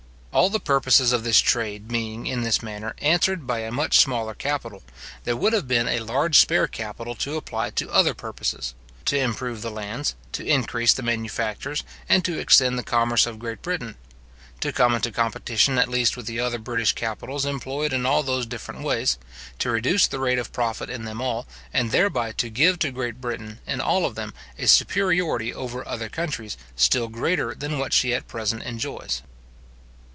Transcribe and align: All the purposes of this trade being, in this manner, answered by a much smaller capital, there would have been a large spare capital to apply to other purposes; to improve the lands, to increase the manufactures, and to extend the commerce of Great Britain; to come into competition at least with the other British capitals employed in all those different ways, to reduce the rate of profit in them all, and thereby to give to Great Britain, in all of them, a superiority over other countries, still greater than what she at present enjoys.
All 0.33 0.49
the 0.49 0.61
purposes 0.61 1.11
of 1.11 1.25
this 1.25 1.39
trade 1.41 1.89
being, 1.89 2.25
in 2.25 2.41
this 2.41 2.63
manner, 2.63 2.95
answered 2.99 3.45
by 3.45 3.59
a 3.59 3.69
much 3.71 3.99
smaller 3.99 4.33
capital, 4.33 4.81
there 5.25 5.35
would 5.35 5.51
have 5.51 5.67
been 5.67 5.89
a 5.89 5.99
large 5.99 6.39
spare 6.39 6.69
capital 6.69 7.15
to 7.15 7.35
apply 7.35 7.71
to 7.71 7.91
other 7.91 8.13
purposes; 8.13 8.73
to 9.03 9.19
improve 9.19 9.61
the 9.61 9.69
lands, 9.69 10.15
to 10.31 10.45
increase 10.45 10.93
the 10.93 11.03
manufactures, 11.03 11.83
and 12.07 12.23
to 12.23 12.39
extend 12.39 12.79
the 12.79 12.81
commerce 12.81 13.25
of 13.27 13.39
Great 13.39 13.61
Britain; 13.61 13.97
to 14.61 14.71
come 14.71 14.95
into 14.95 15.11
competition 15.11 15.77
at 15.77 15.89
least 15.89 16.15
with 16.15 16.27
the 16.27 16.39
other 16.39 16.59
British 16.59 16.93
capitals 16.93 17.45
employed 17.45 17.91
in 17.91 18.05
all 18.05 18.23
those 18.23 18.45
different 18.45 18.81
ways, 18.83 19.17
to 19.59 19.69
reduce 19.69 20.07
the 20.07 20.17
rate 20.19 20.39
of 20.39 20.53
profit 20.53 20.89
in 20.89 21.03
them 21.03 21.21
all, 21.21 21.45
and 21.73 21.91
thereby 21.91 22.31
to 22.31 22.49
give 22.49 22.79
to 22.79 22.89
Great 22.93 23.19
Britain, 23.19 23.59
in 23.67 23.81
all 23.81 24.05
of 24.05 24.15
them, 24.15 24.33
a 24.57 24.65
superiority 24.65 25.53
over 25.53 25.85
other 25.85 26.07
countries, 26.07 26.55
still 26.77 27.09
greater 27.09 27.53
than 27.53 27.77
what 27.77 27.91
she 27.91 28.13
at 28.13 28.29
present 28.29 28.63
enjoys. 28.63 29.23